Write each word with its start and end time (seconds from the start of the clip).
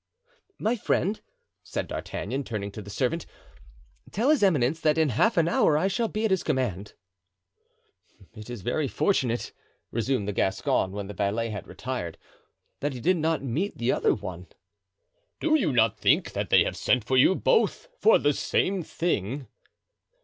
"My 0.57 0.75
friend," 0.77 1.21
said 1.61 1.85
D'Artagnan, 1.85 2.43
turning 2.43 2.71
to 2.71 2.81
the 2.81 2.89
servant, 2.89 3.27
"tell 4.09 4.31
his 4.31 4.41
eminence 4.41 4.79
that 4.79 4.97
in 4.97 5.09
half 5.09 5.37
an 5.37 5.47
hour 5.47 5.77
I 5.77 5.87
shall 5.89 6.07
be 6.07 6.25
at 6.25 6.31
his 6.31 6.41
command." 6.41 6.93
"It 8.33 8.49
is 8.49 8.63
very 8.63 8.87
fortunate," 8.87 9.53
resumed 9.91 10.27
the 10.27 10.33
Gascon, 10.33 10.91
when 10.93 11.05
the 11.05 11.13
valet 11.13 11.51
had 11.51 11.67
retired, 11.67 12.17
"that 12.79 12.93
he 12.93 12.99
did 12.99 13.17
not 13.17 13.43
meet 13.43 13.77
the 13.77 13.91
other 13.91 14.15
one." 14.15 14.47
"Do 15.39 15.53
you 15.53 15.71
not 15.71 15.99
think 15.99 16.31
that 16.31 16.49
they 16.49 16.63
have 16.63 16.75
sent 16.75 17.03
for 17.03 17.15
you, 17.15 17.35
both 17.35 17.87
for 17.99 18.17
the 18.17 18.33
same 18.33 18.81
thing?" 18.81 19.45